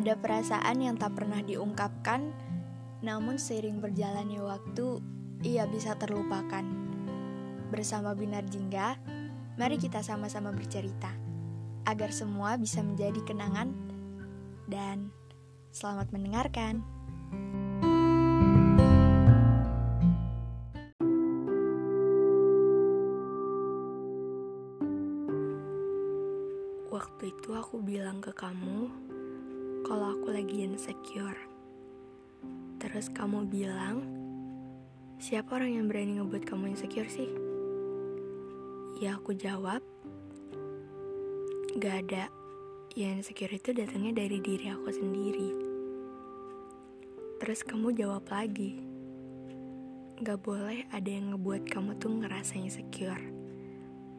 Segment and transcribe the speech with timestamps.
[0.00, 2.32] Ada perasaan yang tak pernah diungkapkan,
[3.04, 4.96] namun seiring berjalannya waktu,
[5.44, 6.64] ia bisa terlupakan.
[7.68, 8.96] Bersama Binar Jingga,
[9.60, 11.12] mari kita sama-sama bercerita,
[11.84, 13.76] agar semua bisa menjadi kenangan,
[14.72, 15.12] dan
[15.68, 16.80] selamat mendengarkan.
[26.88, 29.10] Waktu itu aku bilang ke kamu
[29.84, 31.36] kalau aku lagi insecure.
[32.80, 34.04] Terus kamu bilang,
[35.20, 37.28] siapa orang yang berani ngebuat kamu insecure sih?
[39.00, 39.80] Ya aku jawab,
[41.76, 42.28] gak ada.
[42.96, 45.50] Ya insecure itu datangnya dari diri aku sendiri.
[47.40, 48.80] Terus kamu jawab lagi,
[50.20, 53.24] gak boleh ada yang ngebuat kamu tuh ngerasa insecure.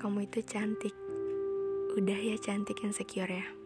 [0.00, 0.96] Kamu itu cantik.
[1.98, 3.59] Udah ya cantik insecure ya.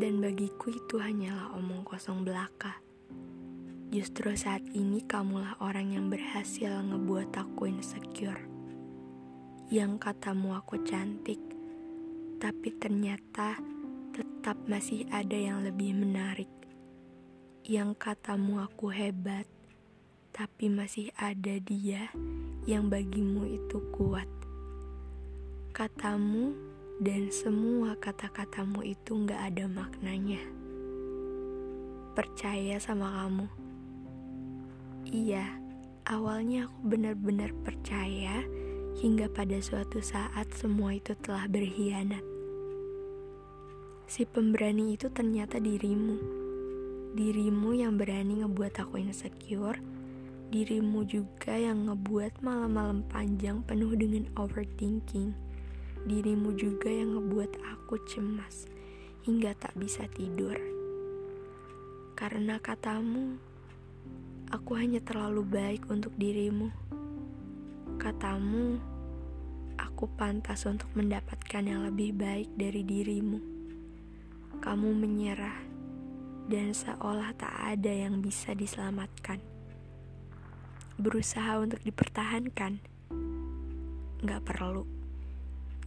[0.00, 2.80] Dan bagiku itu hanyalah omong kosong belaka.
[3.92, 8.40] Justru saat ini kamulah orang yang berhasil ngebuat aku insecure.
[9.68, 11.36] Yang katamu aku cantik,
[12.40, 13.60] tapi ternyata
[14.16, 16.48] tetap masih ada yang lebih menarik.
[17.68, 19.44] Yang katamu aku hebat,
[20.32, 22.08] tapi masih ada dia
[22.64, 24.32] yang bagimu itu kuat.
[25.76, 26.69] Katamu
[27.00, 30.36] dan semua kata-katamu itu gak ada maknanya.
[32.12, 33.48] Percaya sama kamu.
[35.08, 35.48] Iya,
[36.04, 38.44] awalnya aku benar-benar percaya
[39.00, 42.20] hingga pada suatu saat semua itu telah berkhianat.
[44.04, 46.20] Si pemberani itu ternyata dirimu.
[47.16, 49.80] Dirimu yang berani ngebuat aku insecure,
[50.52, 55.49] dirimu juga yang ngebuat malam-malam panjang penuh dengan overthinking
[56.08, 58.70] dirimu juga yang ngebuat aku cemas
[59.24, 60.56] hingga tak bisa tidur.
[62.16, 63.36] Karena katamu,
[64.52, 66.68] aku hanya terlalu baik untuk dirimu.
[67.96, 68.76] Katamu,
[69.76, 73.40] aku pantas untuk mendapatkan yang lebih baik dari dirimu.
[74.60, 75.56] Kamu menyerah,
[76.48, 79.40] dan seolah tak ada yang bisa diselamatkan.
[81.00, 82.76] Berusaha untuk dipertahankan,
[84.20, 84.99] gak perlu.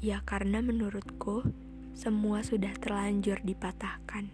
[0.04, 1.48] Ya karena menurutku
[1.96, 4.28] semua sudah terlanjur dipatahkan.